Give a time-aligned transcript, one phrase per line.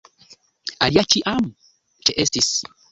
[0.87, 1.47] Alia ĉiam
[2.09, 2.55] ĉeestis.